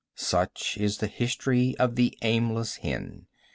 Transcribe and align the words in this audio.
]Such 0.15 0.79
is 0.79 0.97
the 0.97 1.05
history 1.05 1.77
of 1.77 1.95
the 1.95 2.17
aimless 2.23 2.77
hen. 2.77 3.27